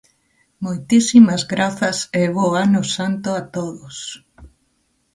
Moitísimas 0.65 1.41
grazas 1.53 1.97
e 2.21 2.23
bo 2.33 2.45
Ano 2.65 2.81
Santo 2.95 3.29
a 3.39 3.41
todos. 3.55 3.97